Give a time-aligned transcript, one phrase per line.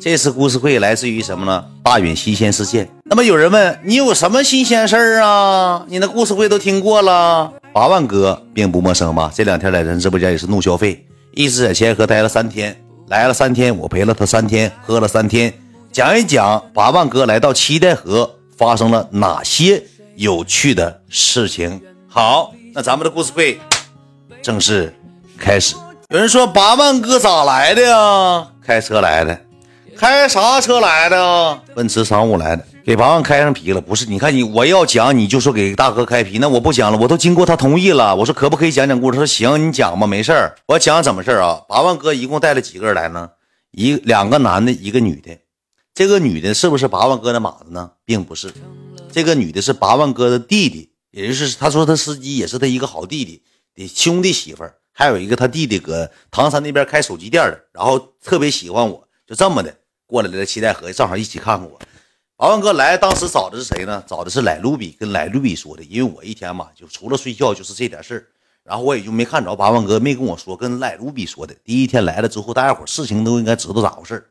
[0.00, 1.62] 这次故事会来自于什么呢？
[1.82, 2.88] 大允新鲜事件。
[3.04, 5.84] 那么有人问你有什么新鲜事儿啊？
[5.88, 7.52] 你那故事会都听过了。
[7.74, 9.30] 八万哥并不陌生吧？
[9.34, 12.74] 这两天来咱直播间也是怒消费，一直在千河待了三天，
[13.08, 15.52] 来了三天，我陪了他三天，喝了三天，
[15.92, 19.82] 讲一讲八万哥来到七代河发生了哪些
[20.16, 21.78] 有趣的事情。
[22.08, 23.60] 好，那咱们的故事会
[24.40, 24.94] 正式
[25.36, 25.74] 开始。
[26.08, 28.46] 有人说八万哥咋来的呀？
[28.64, 29.38] 开车来的。
[30.00, 31.62] 开啥车来的？
[31.74, 33.82] 奔驰商务来的，给八万开上皮了。
[33.82, 38.16] 不是，你看你，我要讲你就说给大哥开皮，那我不讲了，我都经过他同意了。
[38.16, 39.18] 我说可不可以讲讲故事？
[39.18, 40.56] 他说行，你讲吧，没事儿。
[40.68, 41.60] 我讲怎么事儿啊？
[41.68, 43.28] 八万哥一共带了几个人来呢？
[43.72, 45.36] 一两个男的，一个女的。
[45.92, 47.90] 这个女的是不是八万哥的马子呢？
[48.06, 48.50] 并不是，
[49.12, 53.42] 这个女的是八万哥的弟弟，也就是他说他司机也是他一个好弟弟
[53.74, 59.74] 的兄弟媳妇儿，还有一个他弟弟搁唐山那边开手机店的，然后特别喜欢我，就这么的。
[60.10, 61.78] 过来了，七代河正好一起看看我。
[62.36, 64.02] 八万哥来，当时找的是谁呢？
[64.06, 65.84] 找的是莱卢比，跟莱卢比说的。
[65.84, 68.26] 因为我一天嘛，就除了睡觉就是这点事儿，
[68.64, 71.54] 然后我也就没看着八万哥，没跟我说，跟莱卢比说的。
[71.64, 74.26] 第一天来了之后，大家伙事情都应该知道咋回事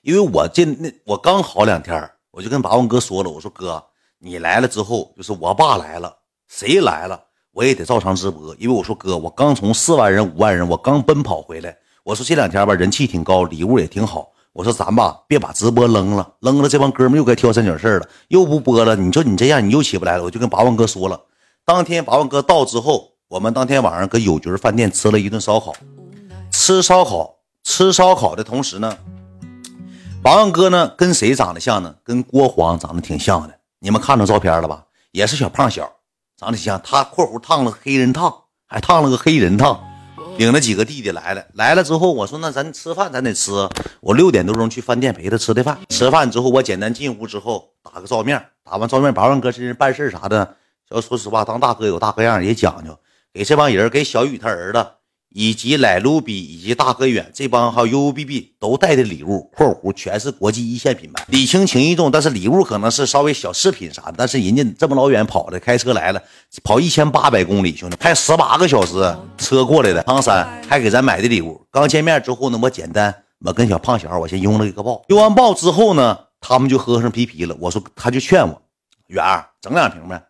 [0.00, 3.84] 因为我这那我刚好两天，我就跟八万哥说了，我说哥，
[4.18, 6.16] 你来了之后，就是我爸来了，
[6.48, 8.56] 谁来了，我也得照常直播。
[8.58, 11.76] 因为我说哥，我刚从四万人、五万人，我刚奔跑回来。
[12.04, 14.32] 我说这两天吧，人气挺高，礼物也挺好。
[14.52, 18.94] 我说咱吧，别把直播扔了，扔了这帮哥们又该挑三拣四了，又不播了。
[18.94, 20.24] 你说你这样，你又起不来了。
[20.24, 21.18] 我就跟八万哥说了，
[21.64, 25.74] 当天八万哥到之后，我们当天晚上搁友局饭店吃了一顿烧烤。
[26.50, 28.94] 吃烧烤，吃烧烤的同时呢，
[30.22, 31.94] 八万哥呢跟谁长得像呢？
[32.04, 33.54] 跟郭黄长得挺像的。
[33.80, 34.84] 你们看着照片了吧？
[35.12, 35.90] 也是小胖小，
[36.36, 36.78] 长得像。
[36.84, 38.34] 他括弧烫了黑人烫，
[38.66, 39.82] 还烫了个黑人烫。
[40.42, 43.52] 领了几个弟弟来了，来了之后，我说那咱吃饭咱得吃。
[44.00, 45.78] 我六点多钟去饭店陪他吃的饭。
[45.88, 50.56] 吃饭之后，我简单进屋之后打个照面，打完照面，八万哥这人办事啥的，
[50.90, 52.98] 要说实话，当大哥有大哥样，也讲究。
[53.32, 54.84] 给这帮人，给小雨他儿子。
[55.34, 62.10] 以及莱卢比以及大哥远这帮还有 U U B B 都带的礼物（括弧全是国际一线品牌），礼轻情意重。
[62.10, 64.14] 但是礼物可能是稍微小饰品啥的。
[64.16, 66.22] 但是人家这么老远跑的，开车来了，
[66.62, 71.60] 跑一千八百公里，兄弟，开十八个小时车过来的，唐山还给咱买的礼物。
[71.70, 75.02] 刚见面之后呢，我简单，我跟小胖小孩我先拥了一个抱。
[75.08, 77.56] 拥完抱之后呢，他们就喝上啤啤了。
[77.58, 78.62] 我说，他就劝我，
[79.06, 80.22] 远儿整两瓶呗。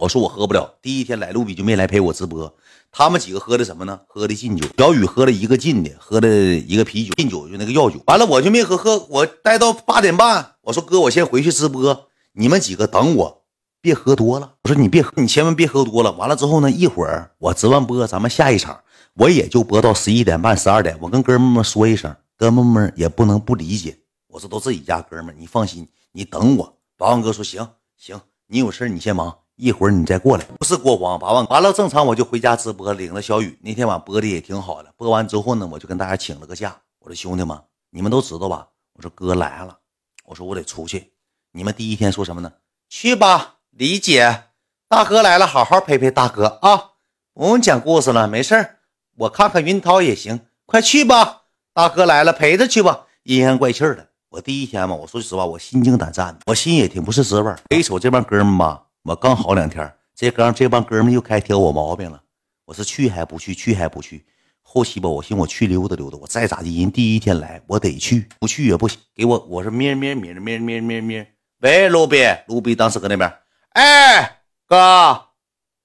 [0.00, 0.78] 我说我喝不了。
[0.80, 2.50] 第一天来露比就没来陪我直播。
[2.90, 4.00] 他们几个喝的什么呢？
[4.08, 4.66] 喝的劲酒。
[4.78, 8.02] 小雨喝了一个劲的，喝的一个啤酒，劲酒就那个药酒。
[8.06, 10.54] 完了我就没喝，喝我待到八点半。
[10.62, 13.44] 我说哥，我先回去直播，你们几个等我，
[13.82, 14.54] 别喝多了。
[14.62, 16.10] 我说你别喝，你千万别喝多了。
[16.12, 18.80] 完了之后呢，一会儿我直完播，咱们下一场，
[19.16, 20.96] 我也就播到十一点半、十二点。
[21.02, 23.98] 我跟哥们们说一声，哥们们也不能不理解。
[24.28, 26.78] 我说都自己家哥们，你放心，你等我。
[26.96, 27.68] 八万哥说行
[27.98, 29.36] 行，你有事你先忙。
[29.60, 33.58] 一会儿你再过来，不是国黄八万，完了正常我就回家直播，领了小雨。
[33.60, 36.74] 那天晚播的也挺好的，播完之后呢，我就跟大家请了个假。
[37.00, 37.60] 我说兄弟们，
[37.90, 38.66] 你们都知道吧？
[38.94, 39.76] 我说哥来了，
[40.24, 41.12] 我说我得出去。
[41.52, 42.50] 你们第一天说什么呢？
[42.88, 44.44] 去吧，理解。
[44.88, 46.92] 大哥来了，好好陪陪大哥啊！
[47.34, 48.76] 不用讲故事了，没事，
[49.18, 50.40] 我看看云涛也行。
[50.64, 51.42] 快去吧，
[51.74, 53.04] 大哥来了，陪着去吧。
[53.24, 58.86] 阴阳怪气的，我第一天嘛，我说句实话，我心惊胆战的，我心也挺不是滋味一瞅这帮哥们吧。
[59.02, 62.22] 我刚好两天，这刚这帮哥们又开挑我毛病了。
[62.66, 63.54] 我是去还不去？
[63.54, 64.26] 去还不去？
[64.62, 66.18] 后期吧，我寻我去溜达溜达。
[66.18, 69.00] 我再咋地，人第一天来，我得去，不去也不行。
[69.14, 71.34] 给我，我说咩咩咩咩咩咩咩。
[71.60, 73.38] 喂，卢比，卢比当时搁那边。
[73.70, 74.76] 哎，哥，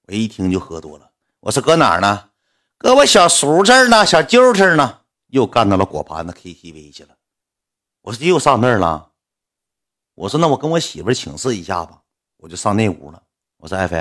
[0.06, 1.10] 我一听就喝多了。
[1.40, 2.30] 我说搁哪儿呢？
[2.76, 5.00] 搁我小叔这儿呢，小舅这儿呢。
[5.28, 7.16] 又干到了果盘子 KTV 去了。
[8.02, 9.12] 我说又上那儿了。
[10.14, 12.02] 我说那我跟我媳妇请示一下吧。
[12.36, 13.22] 我就上那屋了。
[13.58, 13.96] 我说：“爱妃，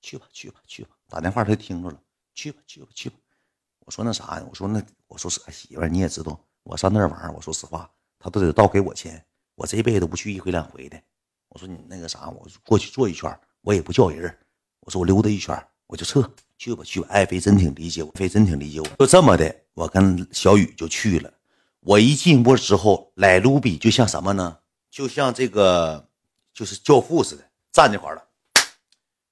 [0.00, 2.00] 去吧，去吧，去吧。”打电话他听着了，
[2.34, 3.16] 去吧，去吧，去吧。
[3.80, 9.22] 我说：“那啥呀？”我说：“那我说是媳妇，你也知道，我上那儿玩，我说实话，他都得倒给我钱。
[9.54, 11.00] 我这辈子不去一回两回的。
[11.48, 14.34] 我说你那个啥，我过去坐一圈，我也不叫人。
[14.80, 15.54] 我说我溜达一圈，
[15.86, 16.28] 我就撤。
[16.56, 17.06] 去吧，去吧。
[17.10, 18.86] 爱妃真挺理解我，妃真挺理解我。
[18.98, 21.32] 就这么的，我跟小雨就去了。
[21.80, 24.58] 我一进屋之后，莱卢比就像什么呢？
[24.90, 26.08] 就像这个。”
[26.54, 27.42] 就是教父似的
[27.72, 28.22] 站这块了，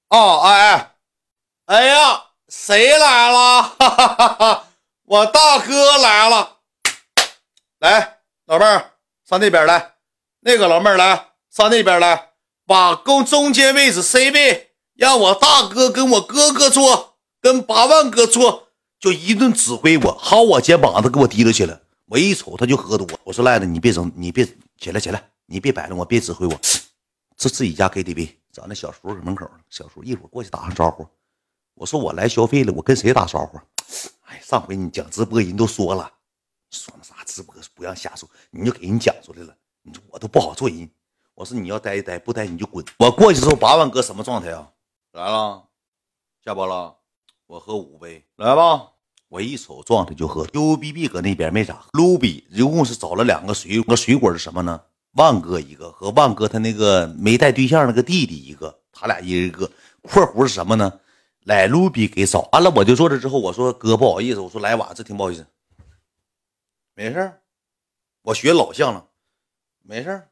[0.09, 4.67] 哦，哎，哎哎呀，谁来了？
[5.05, 6.57] 我大哥来了，
[7.79, 8.91] 来，老妹儿
[9.27, 9.93] 上那边来，
[10.41, 12.31] 那个老妹儿来上那边来，
[12.65, 21.79] 把公中间位置 C 位，让我大哥跟我哥哥坐，跟八万哥坐，就一顿指挥我，薅我肩膀子给我提溜去了。
[22.07, 24.45] 我一瞅他就喝多，我说赖子，你别整，你别
[24.77, 26.59] 起来起来，你别摆弄我，别指挥我。
[27.43, 29.45] 是自己家 KTV，找那小叔搁门口。
[29.69, 31.05] 小叔一会儿过去打声招呼。
[31.73, 33.59] 我说我来消费了，我跟谁打招呼？
[34.21, 36.09] 哎，上回你讲直播人都说了，
[36.69, 39.53] 说那啥直播不让瞎说，你就给人讲出来了。
[39.81, 40.89] 你说我都不好做人。
[41.35, 42.85] 我说你要待一待，不待你就滚。
[42.99, 44.71] 我过去之后，八万哥什么状态啊？
[45.11, 45.67] 来了，
[46.45, 46.95] 下播了，
[47.47, 48.91] 我喝五杯，来吧。
[49.27, 50.47] 我一瞅状态就喝。
[50.53, 51.87] U B B 搁那边没咋。
[51.93, 54.79] 卢比一共是找了两个水果，水果是什么呢？
[55.13, 59.71] 万哥一个和万哥他那个没带对象那个弟弟一个，他俩一人一个。
[60.01, 60.99] 括弧是什么呢？
[61.41, 65.45] 来卢比给找完了，我就坐这之后，我说哥不好意思，我说来晚，这挺不好意思。
[66.93, 67.41] 没事
[68.21, 69.07] 我学老像了，
[69.81, 70.27] 没事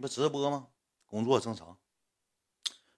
[0.00, 0.66] 不直播吗？
[1.06, 1.76] 工作正常。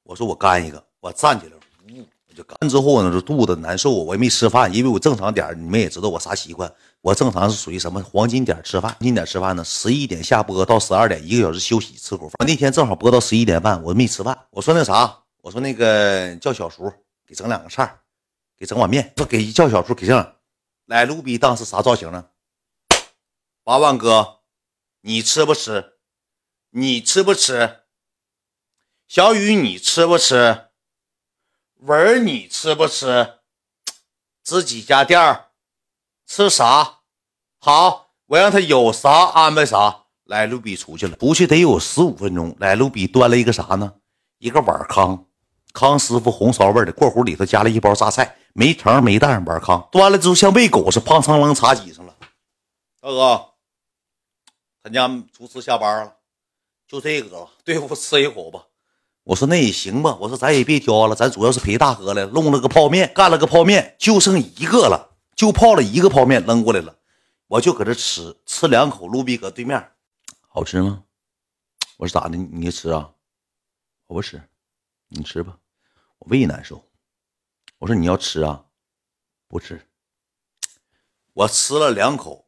[0.03, 1.57] 我说我干一个，我站起来，
[1.89, 2.07] 呜。
[2.35, 12.47] 就干之后呢，就肚子难受，我也没吃饭，因为我正常点你们也知道我啥习惯，我正常是属于什么黄金点吃饭，黄金点吃饭呢，十一点下播到十二点，一个小时休息吃口饭。
[12.47, 16.93] 那天正好播到十一点半，我没吃饭，我说那啥，我说那个叫小叔
[17.27, 17.99] 给整两个菜，
[18.57, 20.35] 给整碗面，说给叫小叔给整。
[20.87, 22.27] 来，卢比当时啥造型呢？
[23.65, 24.41] 八万哥，
[25.03, 25.95] 你吃不吃？
[26.71, 27.81] 你吃不吃？
[29.07, 30.70] 小雨，你吃不吃？
[31.83, 33.39] 文儿，你吃不吃？
[34.45, 35.51] 自己家店儿
[36.27, 36.99] 吃啥？
[37.59, 40.05] 好，我让他有啥安排啥。
[40.25, 42.55] 来，卢比出去了，出去得有十五分钟。
[42.59, 43.95] 来，卢比端了一个啥呢？
[44.39, 45.27] 一个碗康，
[45.73, 49.89] 康师傅红烧味的，过壶里头加了一包榨菜，没藤没蛋碗康。
[49.91, 52.15] 端了之后像喂狗似的，胖苍啷插几上了。
[53.01, 53.55] 大哥，
[54.83, 56.17] 他家厨师下班了，
[56.87, 58.67] 就这个了，对付吃一口吧。
[59.25, 66.97] 我说那也行吧，我说咱也别挑了，咱主要是陪大哥来，弄了个泡面，干了个泡面，就剩一个了，就泡了一个泡面扔过来了，
[67.47, 69.91] 我就搁这吃，吃两口，卢比搁对面，
[70.49, 71.05] 好吃吗？
[71.99, 72.37] 我说咋的？
[72.37, 73.11] 你吃啊？
[74.07, 74.43] 我不吃，
[75.09, 75.59] 你吃吧，
[76.19, 76.83] 我胃难受。
[77.79, 78.65] 我说你要吃啊？
[79.47, 79.87] 不吃。
[81.35, 82.47] 我吃了两口，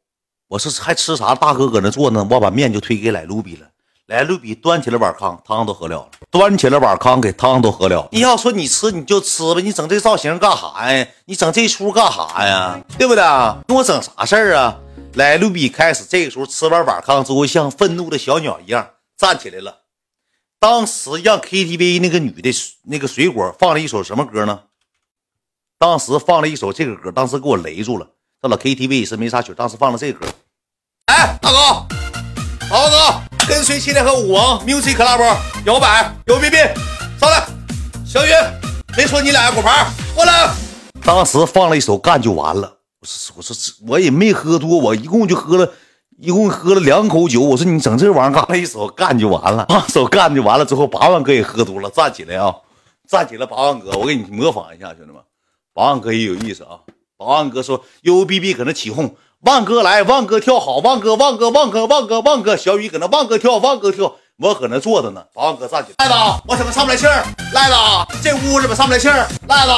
[0.48, 1.34] 我说还吃啥？
[1.34, 3.71] 大哥搁那坐呢，我把面就推给来卢比了。
[4.12, 6.10] 来，卢比端起了碗汤，汤都喝了了。
[6.30, 8.06] 端起了碗汤，给汤都喝了。
[8.12, 11.08] 你要说你吃你就吃吧，你整这造型干啥呀？
[11.24, 12.78] 你整这出干啥呀？
[12.98, 13.24] 对不对？
[13.66, 14.76] 跟我整啥事儿啊？
[15.14, 18.86] 来，卢比开始这个时候吃完碗汤之后，像愤怒的小鸟一样
[19.16, 19.78] 站起来了。
[20.60, 24.60] 当时让 KTV 那个女的那个水果放了一首什么歌呢？
[25.78, 28.06] 当时放了一首这个歌，当时给我雷住了。
[28.42, 30.26] 到了 KTV 也是没啥曲，当时放了这歌。
[31.06, 31.86] 哎，大哥，
[32.68, 33.31] 大哥。
[33.48, 35.36] 跟随七天和舞王 music club
[35.66, 36.56] 摇摆有 B B
[37.18, 37.44] 上来，
[38.06, 38.30] 小雨
[38.96, 40.50] 没说你俩果盘过来。
[41.02, 42.78] 当时放了一首干就完了。
[43.00, 43.56] 我说我说
[43.88, 45.72] 我也没喝多，我一共就喝了
[46.18, 47.40] 一共喝了两口酒。
[47.40, 52.54] 我说你整这玩意儿干了一首干就完了，放首干就完了之后，八万哥也喝多了，站起来啊，
[53.08, 55.16] 站起来，八万哥，我给你模仿一下，兄弟们，
[55.74, 56.78] 八万哥也有意思啊。
[57.16, 59.16] 八万哥说 U B B 搁那起哄。
[59.44, 65.24] 万哥来，万哥跳好，万哥，万哥，万哥，万哥，万哥，小雨搁那，万哥跳，万哥跳，我搁那坐着呢。
[65.34, 67.24] 把万哥站起来，赖子，我怎么上不来气儿？
[67.52, 67.74] 赖子，
[68.22, 69.26] 这屋怎么上不来气儿？
[69.48, 69.72] 赖子，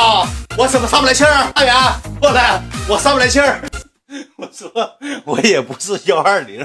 [0.58, 1.50] 我怎么上不来气儿？
[1.54, 1.74] 大元
[2.20, 3.62] 过来，我上不来气儿。
[4.36, 4.70] 我说
[5.24, 6.64] 我也不是幺二零，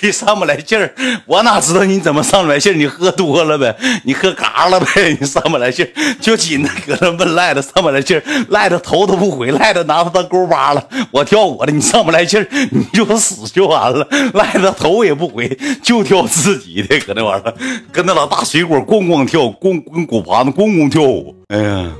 [0.00, 0.94] 你上不来劲儿，
[1.26, 2.76] 我哪知道你怎么上不来劲儿？
[2.76, 10.88] 你喝多了呗，你喝嘎了呗，你上不来劲儿，就紧着搁那问赖子上不来劲儿，赖子头都不回，赖子拿他当勾巴了。
[11.10, 14.06] 我跳我的，你上不来劲儿，你就死就完了。
[14.34, 15.48] 赖子头也不回，
[15.82, 17.54] 就跳自己的，搁那玩意儿
[17.92, 21.34] 跟那老大水果咣咣跳，咣跟果盘子咣咣跳舞。
[21.48, 21.92] 哎呀，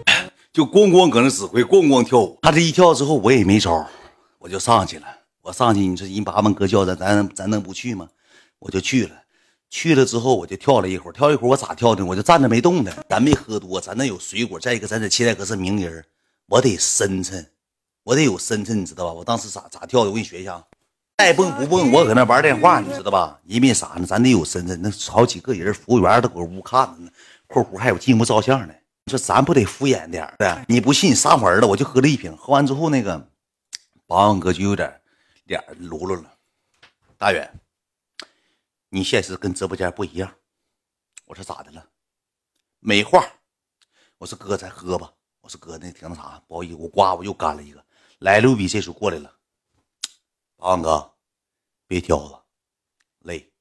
[0.52, 2.38] 就咣咣搁那指挥，咣咣跳舞。
[2.42, 3.86] 他这一跳之后，我也没招。
[4.48, 5.06] 我就上去了，
[5.42, 8.08] 我上去，你说人八万哥叫咱，咱咱能不去吗？
[8.60, 9.10] 我就去了，
[9.68, 12.02] 去了之后我就跳了一会儿，跳一会儿我咋跳的？
[12.02, 12.90] 我就站着没动的。
[13.10, 14.58] 咱没喝多，咱那有水果。
[14.58, 16.02] 再一个，咱在七台河是名人，
[16.46, 17.46] 我得深沉，
[18.04, 19.12] 我得有深沉，你知道吧？
[19.12, 20.08] 我当时咋咋跳的？
[20.08, 20.64] 我给你学一下，
[21.18, 23.38] 爱蹦不蹦，我搁那玩电话，你知道吧？
[23.44, 24.06] 因为啥呢？
[24.06, 24.80] 咱得有深沉。
[24.80, 27.10] 那好几个人，服务员都搁屋看着呢，
[27.46, 28.74] 括弧还有进屋照相的。
[29.04, 30.64] 你说咱不得敷衍点儿？
[30.66, 31.14] 你不信？
[31.14, 33.27] 撒谎了，我就喝了一瓶，喝完之后那个。
[34.08, 35.02] 八万哥就有点
[35.44, 36.38] 脸噜噜了，
[37.18, 37.60] 大远，
[38.88, 40.34] 你现实跟直播间不一样。
[41.26, 41.90] 我说咋的了？
[42.78, 43.22] 没话。
[44.16, 45.12] 我说哥，再喝吧。
[45.42, 47.84] 我说哥，那挺那啥，不好意思，我刮我又干了一个。
[48.20, 49.30] 来，六比这时候过来了。
[50.56, 51.12] 八万哥，
[51.86, 52.42] 别挑了，
[53.18, 53.52] 累，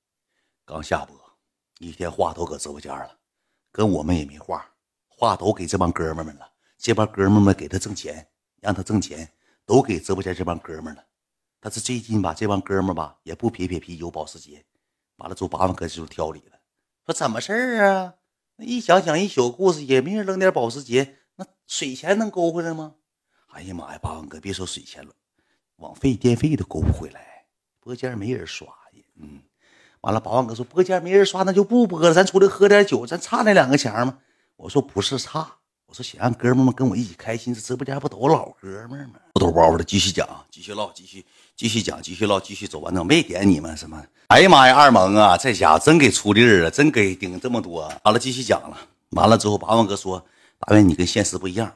[0.64, 1.38] 刚下播，
[1.80, 3.20] 一天话都搁直播间了，
[3.70, 4.66] 跟我们也没话，
[5.10, 6.50] 话都给这帮哥们们了。
[6.78, 8.26] 这帮哥们们给他挣钱，
[8.62, 9.30] 让他挣钱。
[9.68, 11.04] 都给直播间这帮哥们了，
[11.60, 14.64] 但是最近吧，这帮哥们吧也不撇撇啤酒、保时捷。
[15.18, 16.58] 完了之后，八万哥就挑理了，
[17.06, 18.14] 说怎么事儿啊？
[18.56, 22.96] 那一讲讲一宿故事，也没人扔点保时捷，那水钱能勾回来吗？
[23.50, 25.12] 哎呀妈呀，八万哥别说水钱了，
[25.76, 27.46] 网费、电费都勾不回来。
[27.82, 29.42] 播间没人刷呀，嗯。
[30.00, 34.20] 完了，八万哥说播间没人刷，那就不播了，咱出来喝点酒，咱差那两个钱吗？
[34.56, 35.57] 我说不是差，
[35.88, 39.20] 我说想让哥们们跟我一起开心，这直播间不都老哥们吗？
[39.34, 41.26] 不抖包袱的，继续讲，继续唠，继续
[41.56, 44.06] 继续讲，继续唠，继续走完整，没点你们什么？
[44.28, 47.88] 哎呀妈呀，二萌啊，这家真给出力儿啊，真给顶这么多。
[48.04, 48.78] 完了，继续讲了。
[49.12, 50.26] 完了之后，八万哥说
[50.60, 51.74] ：“大元，你跟现实不一样。”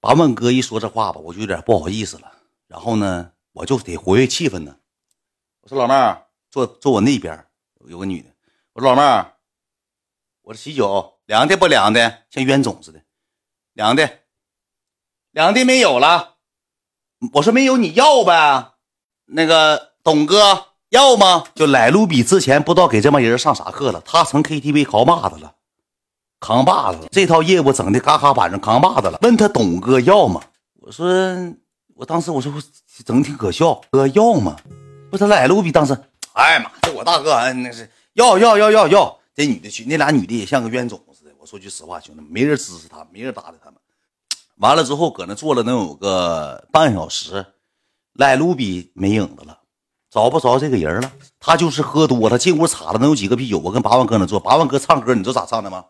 [0.00, 2.32] 八万哥一说这话吧，我就有点不好意思了。
[2.66, 4.74] 然后呢，我就得活跃气氛呢。
[5.60, 7.46] 我说：“老妹儿，坐坐我那边，
[7.86, 8.28] 有个女的。”
[8.74, 9.34] 我说：“老妹儿，
[10.42, 13.00] 我这喜酒凉的不凉的，像冤种似的，
[13.78, 14.10] 两的，
[15.30, 16.34] 两的没有了。”
[17.34, 18.72] 我说：“没有，你要呗。”
[19.30, 20.64] 那个董哥。
[20.90, 21.44] 要吗？
[21.54, 25.54] 就来卢比之前不知道给这帮人上啥课了，他成 KTV 扛把子了，
[26.40, 29.18] 扛把子了，这套业务整的嘎嘎板上扛把子了。
[29.20, 30.40] 问他董哥要吗？
[30.80, 31.06] 我说，
[31.94, 32.50] 我当时我说
[33.04, 34.56] 整挺可笑，哥要吗？
[35.10, 35.94] 不是来卢比当时，
[36.32, 39.18] 哎呀妈，这我大哥，那是要要要要要。
[39.34, 40.98] 这女的去，那俩女的也像个冤种。
[41.48, 43.80] 说句实话，兄弟们，没人支持他，没人搭理他们。
[44.56, 47.46] 完了之后，搁那坐了能有个半小时，
[48.12, 49.60] 赖卢比没影子了。
[50.10, 53.58] 找不着这个人了，他就是喝多他，进屋查了能有几个啤酒。
[53.58, 55.86] 我跟八万哥那坐，八万哥唱歌，你知道咋唱的吗？